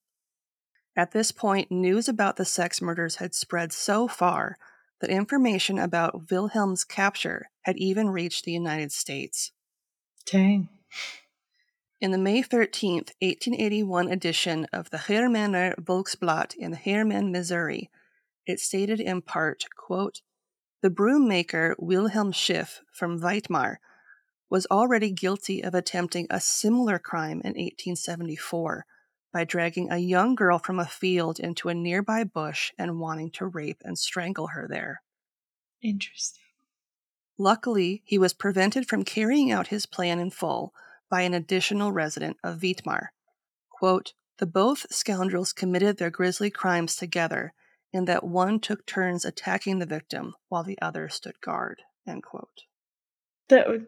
[0.95, 4.57] At this point, news about the sex murders had spread so far
[5.01, 9.51] that information about Wilhelm's capture had even reached the United States.
[10.25, 10.69] dang
[11.99, 17.89] In the May 13th, 1881 edition of the Hermanner Volksblatt in Hermann, Missouri,
[18.45, 20.21] it stated in part, quote,
[20.81, 23.77] The broom maker Wilhelm Schiff from Weitmar
[24.49, 28.85] was already guilty of attempting a similar crime in 1874
[29.31, 33.47] by dragging a young girl from a field into a nearby bush and wanting to
[33.47, 35.01] rape and strangle her there.
[35.81, 36.43] interesting
[37.37, 40.73] Luckily, he was prevented from carrying out his plan in full
[41.09, 43.07] by an additional resident of Weitmar.
[43.69, 47.53] Quote, the both scoundrels committed their grisly crimes together
[47.93, 51.81] in that one took turns attacking the victim while the other stood guard.
[52.07, 52.63] End quote.
[53.49, 53.87] that would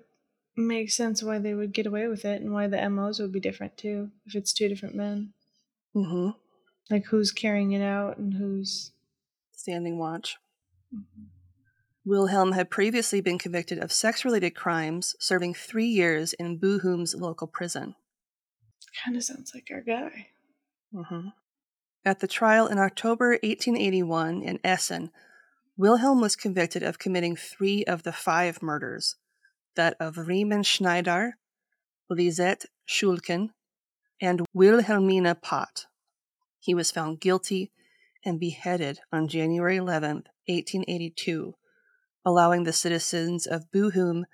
[0.55, 3.41] make sense why they would get away with it and why the mos would be
[3.41, 5.33] different too if it's two different men
[5.93, 6.29] Mm-hmm.
[6.89, 8.91] like who's carrying it out and who's
[9.51, 10.37] Standing watch.
[12.05, 17.47] Wilhelm had previously been convicted of sex related crimes, serving three years in Bochum's local
[17.47, 17.95] prison.
[19.03, 20.27] kind of sounds like our guy
[20.93, 21.33] Mhm.
[22.07, 25.09] At the trial in October 1881 in Essen,
[25.75, 29.15] Wilhelm was convicted of committing three of the five murders
[29.75, 31.31] that of Riemenschneider,
[32.07, 33.49] Lisette Schulken,
[34.21, 35.87] and Wilhelmina Pott.
[36.59, 37.71] He was found guilty
[38.23, 41.55] and beheaded on January 11, 1882,
[42.23, 44.25] allowing the citizens of Bochum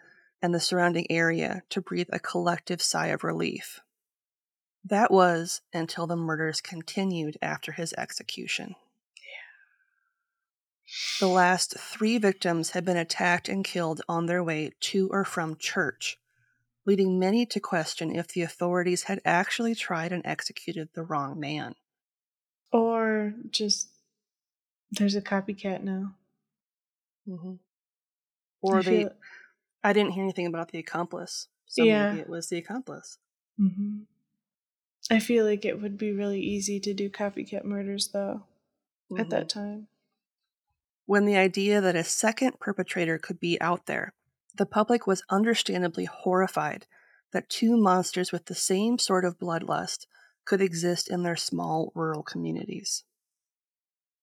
[0.42, 3.80] and the surrounding area to breathe a collective sigh of relief.
[4.84, 8.76] That was until the murders continued after his execution.
[11.20, 15.56] The last three victims had been attacked and killed on their way to or from
[15.56, 16.20] church,
[16.86, 21.76] leading many to question if the authorities had actually tried and executed the wrong man.
[22.74, 23.90] Or just
[24.92, 26.16] there's a copycat now.
[27.28, 27.54] Mm-hmm.
[28.62, 29.16] Or I they, feel-
[29.84, 32.10] I didn't hear anything about the accomplice, so Yeah.
[32.10, 33.18] maybe it was the accomplice.
[33.60, 34.08] Mhm.
[35.12, 38.44] I feel like it would be really easy to do copycat murders though
[39.18, 39.30] at Mhm.
[39.30, 39.88] that time.
[41.06, 44.14] When the idea that a second perpetrator could be out there,
[44.56, 46.88] the public was understandably horrified
[47.32, 50.08] that two monsters with the same sort of bloodlust
[50.46, 53.04] could exist in their small rural communities.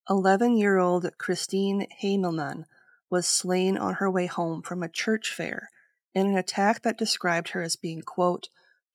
[0.08, 2.64] 11 year old Christine Hamelman
[3.10, 5.70] was slain on her way home from a church fair
[6.14, 8.48] in an attack that described her as being, quote,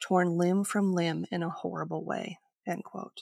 [0.03, 3.21] torn limb from limb in a horrible way, end quote.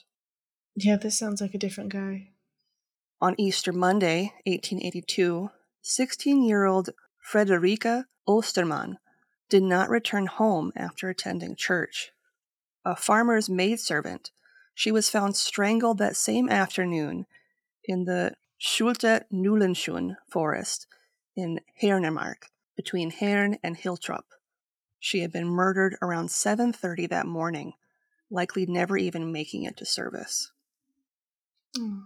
[0.76, 2.30] Yeah, this sounds like a different guy.
[3.22, 6.90] On Easter Monday, 1882, 16 year old
[7.20, 8.98] Frederica Ostermann
[9.50, 12.12] did not return home after attending church.
[12.84, 14.32] A farmer's maidservant,
[14.74, 17.28] she was found strangled that same afternoon
[17.84, 20.88] in the Schulte Nullenschun forest
[21.36, 24.24] in Hernemark, between Herne and Hiltrop.
[25.04, 27.74] She had been murdered around 7:30 that morning,
[28.30, 30.52] likely never even making it to service.
[31.76, 32.06] Mm.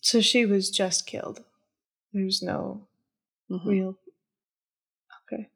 [0.00, 1.44] So she was just killed.
[2.12, 2.88] There's no
[3.48, 3.64] Mhm.
[3.64, 3.98] real.
[5.22, 5.48] Okay.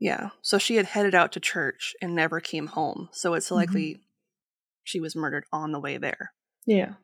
[0.00, 0.30] Yeah.
[0.42, 3.08] So she had headed out to church and never came home.
[3.12, 4.02] So it's likely
[4.82, 6.34] she was murdered on the way there.
[6.64, 6.96] Yeah.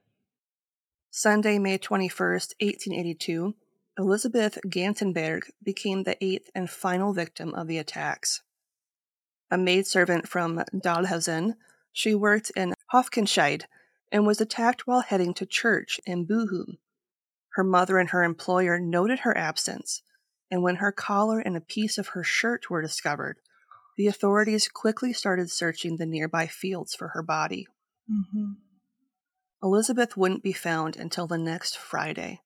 [1.09, 3.55] Sunday, May 21st, 1882,
[3.97, 8.43] Elizabeth Gantenberg became the eighth and final victim of the attacks.
[9.53, 11.57] A maidservant from Dahlhausen,
[11.93, 13.65] she worked in Hofkenscheid
[14.11, 16.79] and was attacked while heading to church in Bochum.
[17.51, 20.03] Her mother and her employer noted her absence,
[20.51, 23.41] and when her collar and a piece of her shirt were discovered,
[23.99, 27.67] the authorities quickly started searching the nearby fields for her body.
[28.11, 28.53] Mm-hmm.
[29.63, 32.41] Elizabeth wouldn't be found until the next Friday,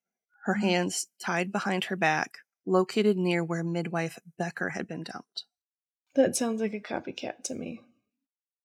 [0.47, 0.61] her Mhm.
[0.61, 5.45] hands tied behind her back, located near where midwife Becker had been dumped.
[6.16, 7.83] That sounds like a copycat to me.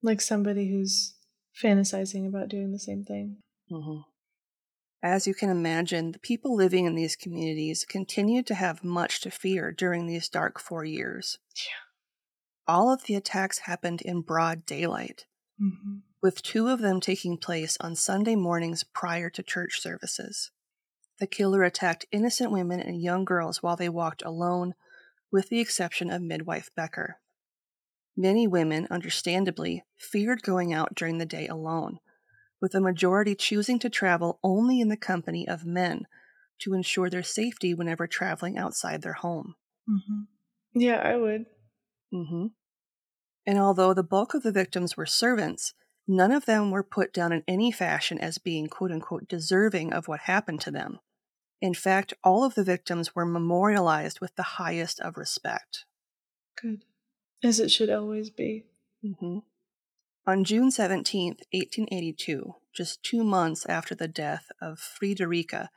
[0.02, 1.16] Like somebody who's
[1.62, 3.38] fantasizing about doing the same thing.
[3.72, 4.00] Mm-hmm.
[5.04, 9.32] As you can imagine, the people living in these communities continued to have much to
[9.32, 11.40] fear during these dark four years.
[11.56, 12.74] Yeah.
[12.74, 15.26] All of the attacks happened in broad daylight,
[15.62, 15.98] Mm-hmm.
[16.24, 20.50] with two of them taking place on Sunday mornings prior to church services.
[21.20, 24.74] The killer attacked innocent women and young girls while they walked alone,
[25.32, 27.18] with the exception of midwife Becker.
[28.18, 32.00] Many women, understandably, feared going out during the day alone,
[32.62, 36.06] with the majority choosing to travel only in the company of men
[36.60, 39.56] to ensure their safety whenever traveling outside their home.
[39.90, 40.80] Mm-hmm.
[40.80, 41.46] Yeah, I would.
[42.14, 42.48] Mm-hmm.
[43.48, 45.74] And although the bulk of the victims were servants,
[46.08, 50.08] none of them were put down in any fashion as being quote unquote deserving of
[50.08, 51.00] what happened to them.
[51.62, 55.86] In fact, all of the victims were memorialized with the highest of respect.
[56.60, 56.84] Good.
[57.44, 58.66] As it should always be.
[59.04, 59.40] hmm
[60.28, 65.68] On June 17, 1882, just two months after the death of Friederike,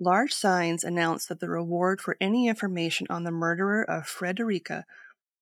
[0.00, 4.84] large signs announced that the reward for any information on the murderer of Frederica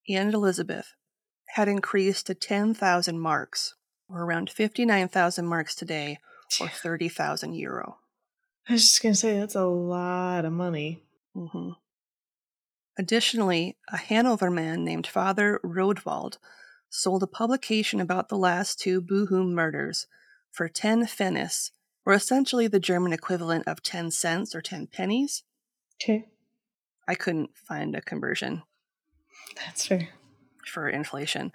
[0.08, 0.94] and Elizabeth
[1.54, 3.74] had increased to 10,000 marks,
[4.08, 6.18] or around 59,000 marks today,
[6.60, 7.98] or 30,000 euro.
[8.68, 11.02] I was just gonna say that's a lot of money.
[11.34, 11.70] hmm
[12.98, 16.38] Additionally, a Hanover man named Father Rodwald
[16.90, 20.06] sold a publication about the last two Bochum murders
[20.50, 21.70] for 10 pfennis,
[22.04, 25.42] or essentially the German equivalent of 10 cents or 10 pennies.
[25.96, 26.26] Okay,
[27.08, 28.62] I couldn't find a conversion
[29.56, 30.08] that's fair.
[30.66, 31.52] for inflation.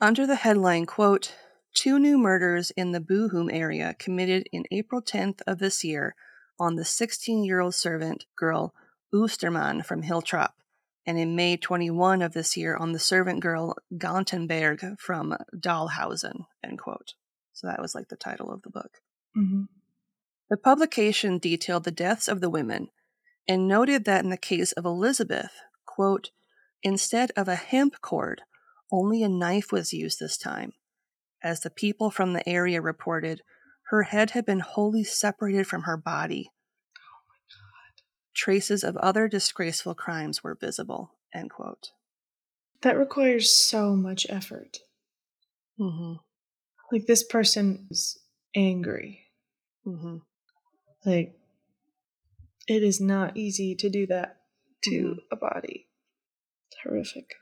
[0.00, 1.34] Under the headline, quote,
[1.72, 6.16] Two new murders in the Bochum area committed in April 10th of this year
[6.58, 8.74] on the 16 year old servant girl
[9.14, 10.52] Oosterman from Hiltrop,
[11.06, 16.78] and in May 21 of this year on the servant girl Gantenberg from Dahlhausen, end
[16.78, 17.14] quote.
[17.52, 18.98] So that was like the title of the book.
[19.36, 19.64] Mm-hmm.
[20.48, 22.88] The publication detailed the deaths of the women
[23.46, 25.52] and noted that in the case of Elizabeth,
[25.86, 26.30] quote,
[26.82, 28.42] instead of a hemp cord,
[28.92, 30.72] only a knife was used this time.
[31.42, 33.42] As the people from the area reported,
[33.90, 36.50] her head had been wholly separated from her body.
[38.34, 41.14] Traces of other disgraceful crimes were visible.
[41.34, 41.90] End quote.
[42.82, 44.78] That requires so much effort.
[45.78, 46.14] Mm-hmm.
[46.92, 48.18] Like this person is
[48.54, 49.26] angry.
[49.86, 50.18] Mm-hmm.
[51.04, 51.38] Like
[52.68, 54.40] it is not easy to do that
[54.84, 55.18] to Mhm.
[55.32, 55.88] a body.
[56.68, 57.34] It's horrific.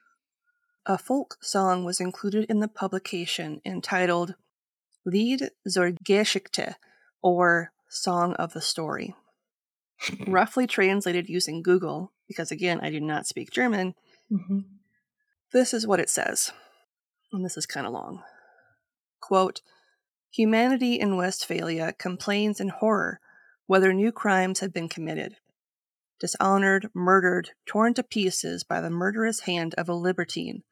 [0.86, 4.34] A folk song was included in the publication entitled
[5.04, 6.76] Lied zur Geschichte,
[7.22, 9.14] or Song of the Story.
[10.26, 13.94] Roughly translated using Google, because again, I do not speak German,
[14.30, 14.60] hmm
[15.50, 16.52] this is what it says.
[17.32, 18.22] And this is kind of long.
[19.20, 19.62] Quote
[20.30, 23.20] Humanity in Westphalia complains in horror
[23.66, 25.36] whether new crimes have been committed.
[26.20, 30.64] Dishonored, murdered, torn to pieces by the murderous hand of a libertine.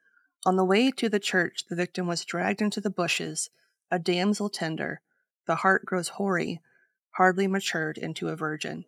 [0.45, 3.49] On the way to the church, the victim was dragged into the bushes,
[3.91, 5.01] a damsel tender.
[5.47, 6.61] The heart grows hoary,
[7.12, 8.85] hardly matured into a virgin.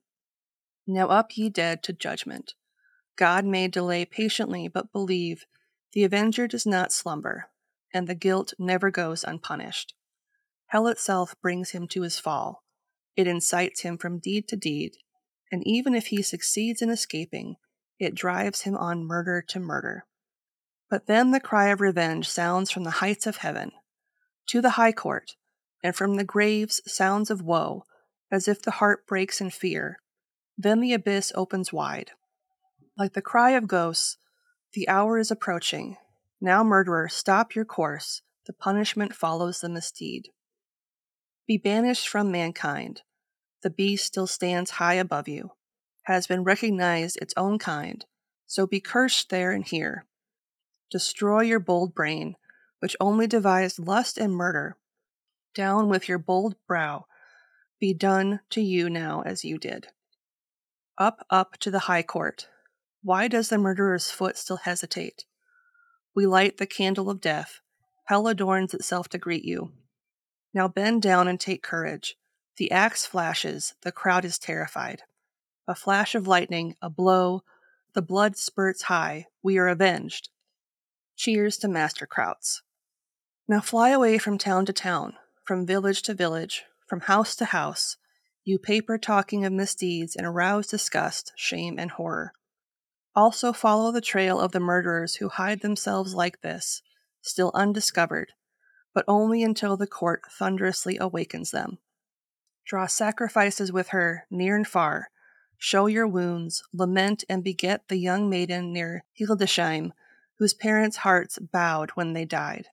[0.91, 2.55] Now up ye dead to judgment.
[3.15, 5.45] God may delay patiently, but believe
[5.93, 7.51] the avenger does not slumber,
[7.93, 9.95] and the guilt never goes unpunished.
[10.69, 12.65] Hell itself brings him to his fall.
[13.17, 14.97] It incites him from deed to deed,
[15.53, 17.57] and even if he succeeds in escaping,
[17.99, 20.07] it drives him on murder to murder.
[20.89, 23.73] But then the cry of revenge sounds from the heights of heaven
[24.47, 25.37] to the high court,
[25.85, 27.85] and from the graves sounds of woe,
[28.31, 29.99] as if the heart breaks in fear.
[30.61, 32.11] Then the abyss opens wide.
[32.97, 34.19] Like the cry of ghosts,
[34.73, 35.97] the hour is approaching.
[36.41, 38.23] Now, murderer, stop your course.
[38.47, 40.31] The punishment follows the misdeed.
[41.47, 43.03] Be banished from mankind.
[43.63, 45.53] The beast still stands high above you,
[46.03, 48.05] has been recognized its own kind,
[48.47, 50.07] so be cursed there and here.
[50.91, 52.37] Destroy your bold brain,
[52.81, 54.77] which only devised lust and murder.
[55.55, 57.07] Down with your bold brow.
[57.79, 59.89] Be done to you now as you did.
[60.99, 62.49] Up, up to the high court.
[63.03, 65.25] Why does the murderer's foot still hesitate?
[66.13, 67.61] We light the candle of death.
[68.07, 69.71] Hell adorns itself to greet you.
[70.53, 72.17] Now bend down and take courage.
[72.57, 75.03] The axe flashes, the crowd is terrified.
[75.69, 77.45] A flash of lightning, a blow,
[77.95, 79.27] the blood spurts high.
[79.41, 80.31] We are avenged.
[81.15, 82.63] Cheers to Master Krautz.
[83.47, 87.97] Now fly away from town to town, from village to village, from house to house,
[88.49, 92.33] you paper talking of misdeeds and arouse disgust, shame, and horror.
[93.15, 96.81] Also follow the trail of the murderers who hide themselves like this,
[97.21, 98.33] still undiscovered,
[98.95, 101.77] but only until the court thunderously awakens them.
[102.65, 105.11] Draw sacrifices with her, near and far.
[105.59, 109.93] Show your wounds, lament and beget the young maiden near Hildesheim,
[110.39, 112.69] whose parents' hearts bowed when they died.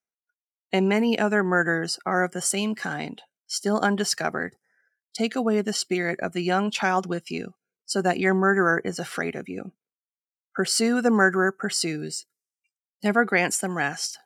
[0.71, 4.55] And many other murders are of the same kind, still undiscovered.
[5.15, 7.53] Take away the spirit of the young child with you,
[7.85, 9.71] so that your murderer is afraid of you.
[10.53, 12.25] Pursue the murderer pursues,
[13.03, 14.19] never grants them rest,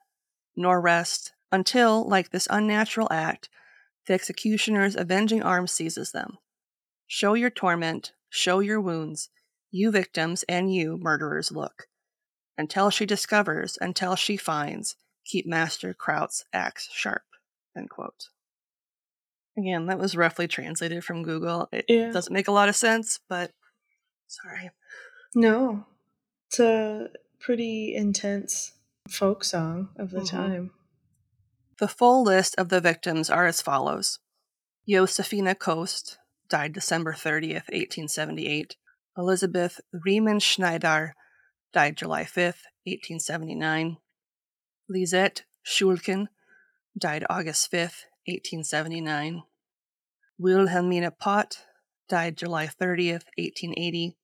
[0.55, 3.49] nor rest until, like this unnatural act,
[4.07, 6.37] the executioner's avenging arm seizes them.
[7.05, 9.29] Show your torment, show your wounds,
[9.71, 11.87] you victims and you murderers look.
[12.57, 17.23] Until she discovers, until she finds, keep Master Krautz's axe sharp.
[17.77, 18.29] End quote.
[19.59, 21.67] Again, that was roughly translated from Google.
[21.73, 22.11] It Yeah.
[22.11, 23.51] doesn't make a lot of sense, but
[24.25, 24.71] sorry.
[25.35, 25.85] No,
[26.47, 28.71] it's a pretty intense
[29.09, 30.29] folk song of the Mhm.
[30.29, 30.73] time.
[31.77, 34.19] The full list of the victims are as follows
[34.87, 36.17] Josefina Kost,
[36.47, 38.77] died December 30th, 1878.
[39.17, 41.13] Elizabeth Riemenschneider,
[41.73, 43.97] died July 5th, 1879.
[44.87, 46.29] Lisette Schulken,
[46.97, 49.43] died August 5th, 1879.
[50.39, 51.59] Wilhelmina Pott,
[52.07, 54.15] died July 30th, 1880.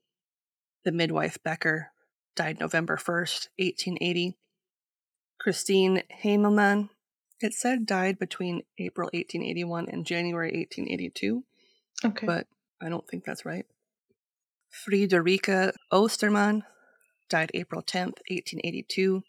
[0.85, 1.91] The midwife Becker,
[2.35, 4.37] died November 1st, 1880.
[5.39, 6.89] Christine Heimelmann,
[7.41, 11.43] it said died between April 1881 and January 1882,
[12.03, 12.25] Okay.
[12.25, 12.47] but
[12.81, 13.65] I don't think that's right.
[14.71, 16.63] Friederike Ostermann
[17.29, 19.21] died April 10th, 1882,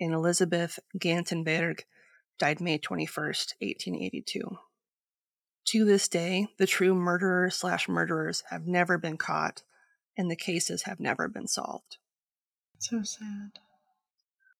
[0.00, 1.80] and Elizabeth Gantenberg
[2.38, 4.58] died May 21st, 1882.
[5.66, 9.62] To this day, the true murderer slash murderers have never been caught,
[10.16, 11.96] and the cases have never been solved.
[12.78, 13.58] so sad.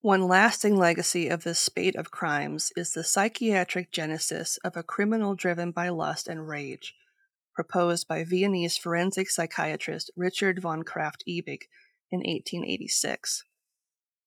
[0.01, 5.35] One lasting legacy of this spate of crimes is the psychiatric genesis of a criminal
[5.35, 6.95] driven by lust and rage,
[7.55, 11.61] proposed by Viennese forensic psychiatrist Richard von Krafft-Ebing
[12.11, 13.45] in 1886.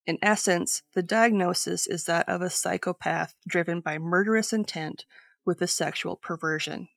[0.06, 5.06] In essence, the diagnosis is that of a psychopath driven by murderous intent
[5.46, 6.88] with a sexual perversion.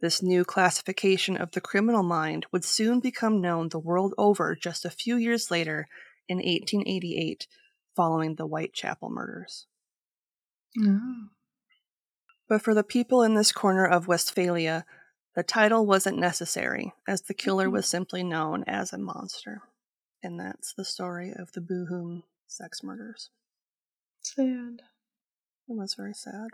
[0.00, 4.84] This new classification of the criminal mind would soon become known the world over just
[4.84, 5.88] a few years later
[6.28, 7.46] in 1888,
[7.94, 9.66] following the Whitechapel murders.
[10.74, 11.00] No.
[12.48, 14.86] But for the people in this corner of Westphalia,
[15.36, 17.74] the title wasn't necessary, as the killer mm-hmm.
[17.74, 19.62] was simply known as a monster.
[20.22, 23.30] And that's the story of the Bochum sex murders.
[24.20, 24.82] Sad.
[25.68, 26.50] It was very sad.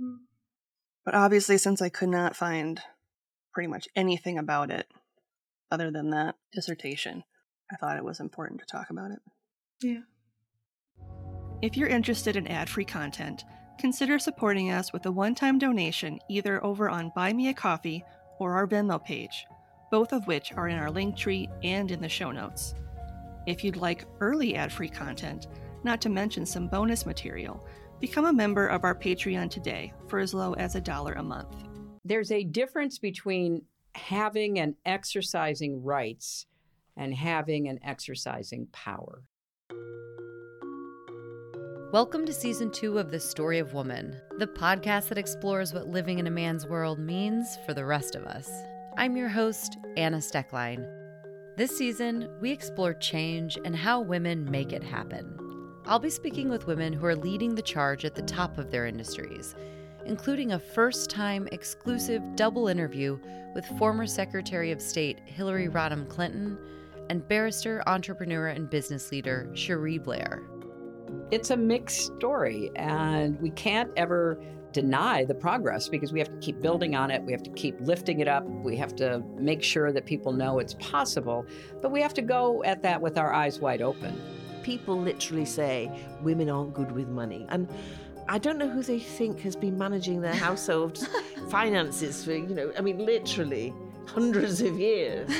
[0.00, 0.18] Mm.
[1.04, 2.80] But obviously, since I could not find
[3.52, 4.86] pretty much anything about it
[5.70, 7.24] other than that dissertation,
[7.72, 9.18] I thought it was important to talk about it.
[9.82, 10.00] Yeah.
[11.60, 13.44] If you're interested in ad free content,
[13.78, 18.04] consider supporting us with a one time donation either over on Buy Me a Coffee
[18.38, 19.46] or our Venmo page,
[19.90, 22.74] both of which are in our link tree and in the show notes.
[23.46, 25.48] If you'd like early ad free content,
[25.84, 27.66] not to mention some bonus material,
[28.00, 31.64] become a member of our Patreon today for as low as a dollar a month.
[32.04, 33.62] There's a difference between
[33.96, 36.46] having and exercising rights
[36.96, 39.24] and having and exercising power.
[41.92, 46.20] Welcome to season two of The Story of Woman, the podcast that explores what living
[46.20, 48.48] in a man's world means for the rest of us.
[48.96, 50.86] I'm your host, Anna Stecklein.
[51.56, 55.47] This season, we explore change and how women make it happen.
[55.88, 58.84] I'll be speaking with women who are leading the charge at the top of their
[58.84, 59.54] industries,
[60.04, 63.18] including a first time exclusive double interview
[63.54, 66.58] with former Secretary of State Hillary Rodham Clinton
[67.08, 70.42] and barrister, entrepreneur, and business leader Cherie Blair.
[71.30, 74.38] It's a mixed story, and we can't ever
[74.72, 77.22] deny the progress because we have to keep building on it.
[77.22, 78.44] We have to keep lifting it up.
[78.44, 81.46] We have to make sure that people know it's possible,
[81.80, 84.37] but we have to go at that with our eyes wide open.
[84.62, 85.90] People literally say
[86.22, 87.46] women aren't good with money.
[87.48, 87.68] And
[88.28, 90.98] I don't know who they think has been managing their household
[91.48, 93.72] finances for, you know, I mean, literally
[94.06, 95.30] hundreds of years.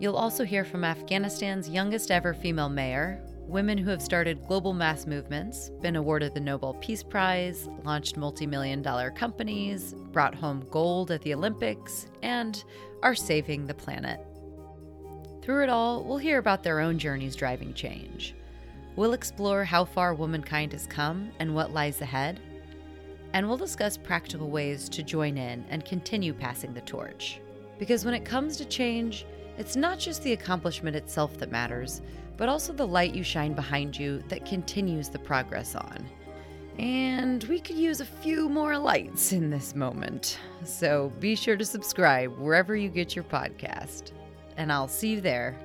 [0.00, 5.06] You'll also hear from Afghanistan's youngest ever female mayor, women who have started global mass
[5.06, 11.12] movements, been awarded the Nobel Peace Prize, launched multi million dollar companies, brought home gold
[11.12, 12.64] at the Olympics, and
[13.04, 14.18] are saving the planet.
[15.42, 18.34] Through it all, we'll hear about their own journeys driving change.
[18.94, 22.38] We'll explore how far womankind has come and what lies ahead.
[23.32, 27.40] And we'll discuss practical ways to join in and continue passing the torch.
[27.78, 29.26] Because when it comes to change,
[29.58, 32.02] it's not just the accomplishment itself that matters,
[32.36, 36.06] but also the light you shine behind you that continues the progress on.
[36.78, 40.38] And we could use a few more lights in this moment.
[40.64, 44.12] So be sure to subscribe wherever you get your podcast.
[44.56, 45.56] And I'll see you there.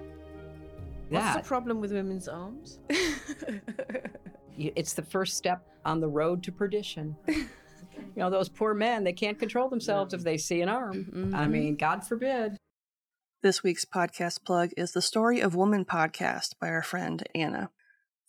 [1.10, 2.80] What's the problem with women's arms?
[4.58, 7.16] it's the first step on the road to perdition.
[7.28, 7.48] you
[8.18, 11.32] know, those poor men, they can't control themselves if they see an arm.
[11.34, 11.52] I mm-hmm.
[11.52, 12.58] mean, God forbid.
[13.42, 17.70] This week's podcast plug is the Story of Woman podcast by our friend Anna.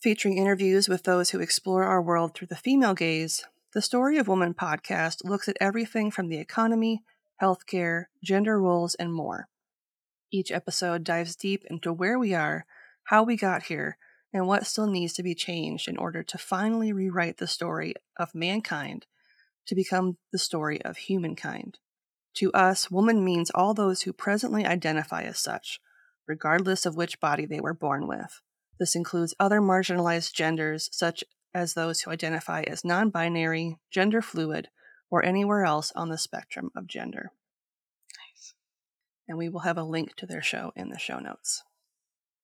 [0.00, 4.28] Featuring interviews with those who explore our world through the female gaze, the Story of
[4.28, 7.02] Woman podcast looks at everything from the economy,
[7.42, 9.48] healthcare, gender roles, and more.
[10.30, 12.66] Each episode dives deep into where we are,
[13.04, 13.96] how we got here,
[14.32, 18.34] and what still needs to be changed in order to finally rewrite the story of
[18.34, 19.06] mankind
[19.66, 21.78] to become the story of humankind.
[22.34, 25.80] To us, woman means all those who presently identify as such,
[26.26, 28.40] regardless of which body they were born with.
[28.78, 31.24] This includes other marginalized genders, such
[31.54, 34.68] as those who identify as non binary, gender fluid,
[35.10, 37.32] or anywhere else on the spectrum of gender.
[39.28, 41.62] And we will have a link to their show in the show notes.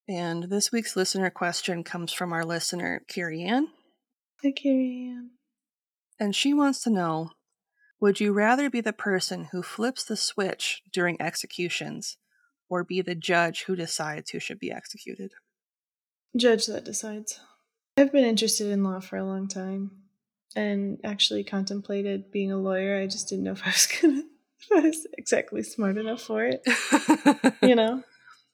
[0.07, 3.69] And this week's listener question comes from our listener, Carrie Ann,
[4.43, 5.31] Hi, Carrie Ann.
[6.21, 7.31] and she wants to know
[8.01, 12.19] Would you rather be the person who flips the switch during executions
[12.69, 15.33] or be the judge who decides who should be executed?
[16.37, 17.41] Judge that decides.
[17.97, 19.93] I've been interested in law for a long time
[20.57, 23.01] and actually contemplated being a lawyer.
[23.01, 24.25] I just didn't know if I was gonna if
[24.75, 26.63] I was exactly smart enough for it.
[27.63, 28.03] you know?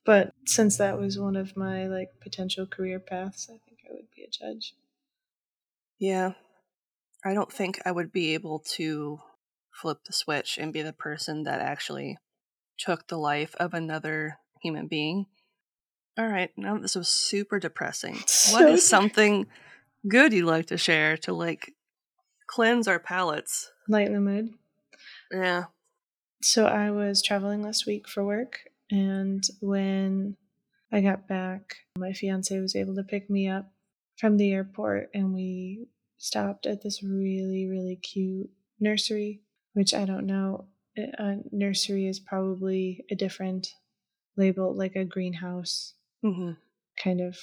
[0.05, 4.11] But since that was one of my like potential career paths, I think I would
[4.15, 4.75] be a judge.
[5.99, 6.33] Yeah.
[7.25, 9.21] I don't think I would be able to
[9.73, 12.17] flip the switch and be the person that actually
[12.79, 15.27] took the life of another human being.
[16.19, 18.15] All right, now this was super depressing.
[18.53, 19.47] what is something
[20.09, 21.75] good you'd like to share to like
[22.47, 23.71] cleanse our palates?
[23.89, 24.51] Lighten the mood.
[25.31, 25.65] Yeah.
[26.43, 28.61] So I was traveling last week for work,
[28.91, 30.36] and when
[30.93, 33.70] I got back, my fiance was able to pick me up
[34.16, 35.86] from the airport, and we
[36.18, 40.66] stopped at this really, really cute nursery which I don't know.
[40.97, 43.74] A nursery is probably a different
[44.36, 46.51] label, like a greenhouse Mm-hmm.
[47.03, 47.38] kind of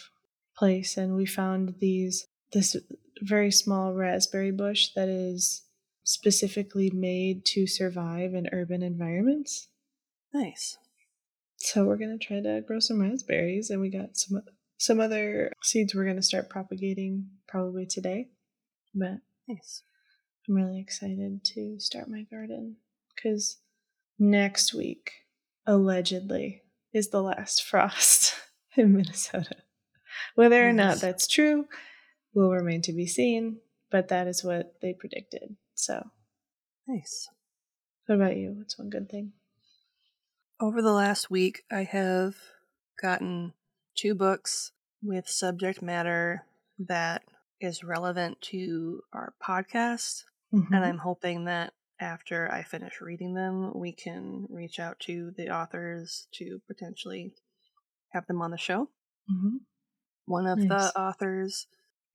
[0.56, 0.98] place.
[0.98, 2.76] And we found these this
[3.22, 5.64] very small raspberry bush that is
[6.08, 9.68] specifically made to survive in urban environments.
[10.34, 10.78] Nice.
[11.58, 14.42] So we're gonna try to grow some raspberries, and we got some
[14.78, 18.30] some other seeds we're gonna start propagating probably today.
[18.96, 19.18] But
[19.50, 19.84] Nice.
[20.48, 22.78] I'm really excited to start my garden
[23.14, 23.58] because
[24.18, 25.12] next week,
[25.66, 28.34] allegedly, is the last frost
[28.78, 29.58] in Minnesota.
[30.36, 31.66] Whether or not that's true
[32.34, 33.60] will remain to be seen,
[33.92, 35.58] but that is what they predicted.
[35.78, 36.10] So,
[36.88, 37.30] Nice.
[38.08, 38.54] what about you?
[38.58, 39.34] What's one good thing?
[40.60, 42.36] Over the last week, I have
[43.00, 43.54] gotten
[43.96, 44.72] two books
[45.04, 46.46] with subject matter
[46.80, 47.24] that
[47.62, 50.24] is relevant to our podcast.
[50.52, 50.74] Mm-hmm.
[50.74, 55.50] And I'm hoping that after I finish reading them, we can reach out to the
[55.50, 57.36] authors to potentially
[58.10, 58.90] have them on the show.
[59.30, 59.58] hmm
[60.26, 60.70] One of Nice.
[60.70, 61.68] the authors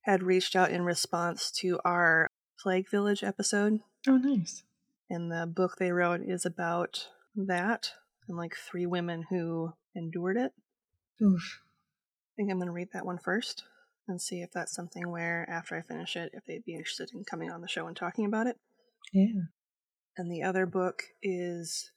[0.03, 2.27] had reached out in response to our
[2.63, 4.63] Plague Village episode, Oh, nice.
[5.11, 7.93] and the book they wrote is about that
[8.29, 10.53] and like three women who endured it.
[11.23, 11.61] Oof.
[11.63, 13.65] I think I'm going to read that one first
[14.09, 17.25] and see if that's something where, after I finish it, if they'd be interested in
[17.25, 18.57] coming on the show and talking about it.
[19.13, 19.43] Yeah.
[20.17, 21.91] And the other book is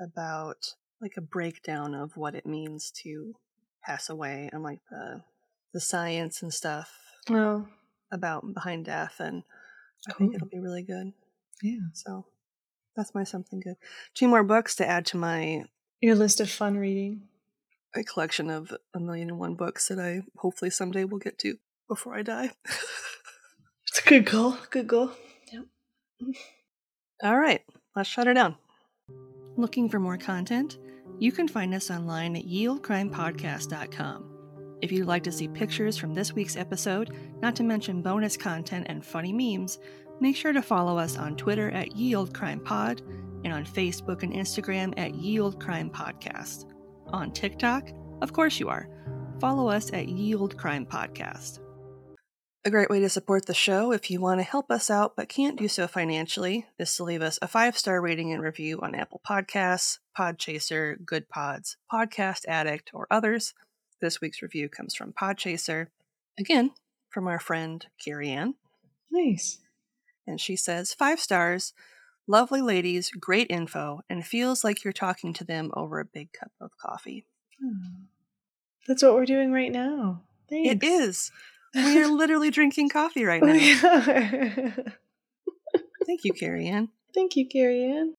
[0.00, 3.34] about like a breakdown of what it means to
[3.84, 5.22] pass away and like the
[5.72, 6.90] the science and stuff
[7.28, 7.66] Oh,
[8.12, 9.42] about behind death and
[10.08, 10.26] I Cool.
[10.28, 11.12] think it'll be really good.
[11.62, 11.78] yeah.
[11.94, 12.26] So
[12.96, 13.76] that's my something good.
[14.14, 15.64] Two more books to add to my
[16.00, 17.28] Your list of fun reading.
[17.94, 21.56] a collection of a million and one books that I hopefully someday will get to
[21.88, 22.50] before I die.
[23.88, 24.56] It's a good goal.
[24.70, 25.12] Good goal.
[25.52, 25.64] Yep.
[27.22, 27.62] All right,
[27.94, 28.56] let's shut her down.
[29.56, 30.78] Looking for more content?
[31.20, 34.33] You can find us online at yeoldecrimepodcast.com.
[34.82, 38.86] If you'd like to see pictures from this week's episode, not to mention bonus content
[38.88, 39.78] and funny memes,
[40.20, 43.02] make sure to follow us on Twitter at Ye Olde Crime Pod
[43.44, 46.66] and on Facebook and Instagram at Ye Olde Crime Podcast.
[47.08, 47.90] On TikTok,
[48.22, 48.88] of course you are.
[49.40, 51.60] Follow us at Ye Olde Crime Podcast.
[52.66, 55.28] A great way to support the show if you want to help us out but
[55.28, 58.94] can't do so financially is to leave us a five star rating and review on
[58.94, 63.52] Apple Podcasts, Podchaser, Goodpods, Podcast Addict, or others.
[64.04, 65.86] This week's review comes from Podchaser,
[66.38, 66.72] again
[67.08, 68.54] from our friend Carrie Ann,
[69.10, 69.60] Nice.
[70.26, 71.72] and she says five stars,
[72.26, 76.50] lovely ladies, great info, and feels like you're talking to them over a big cup
[76.60, 77.24] of coffee.
[77.64, 77.72] Oh.
[78.86, 80.20] That's what we're doing right now.
[80.50, 80.70] Thanks.
[80.70, 81.30] It is.
[81.74, 83.88] We are literally drinking coffee right We now.
[83.88, 84.74] are.
[86.06, 86.90] Thank you, Carrie Ann.
[87.14, 88.14] Thank you, Carrie Ann.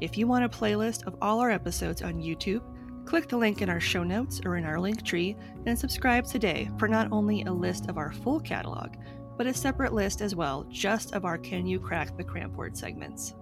[0.00, 2.62] If you want a playlist of all our episodes on YouTube,
[3.04, 5.36] click the link in our show notes or in our link tree
[5.66, 8.94] and subscribe today for not only a list of our full catalog,
[9.36, 12.76] but a separate list as well, just of our Can You Crack the Cramp Word
[12.76, 13.34] segments.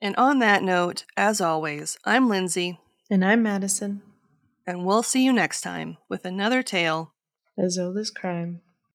[0.00, 2.78] And on that note, as always, I'm Lindsay,
[3.10, 4.02] And I'm Madison.
[4.66, 7.12] and we'll see you next time with another tale
[7.56, 8.60] As old as crime.